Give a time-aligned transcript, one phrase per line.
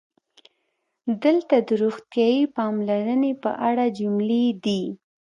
[1.23, 4.83] دلته د "روغتیايي پاملرنې" په اړه جملې دي: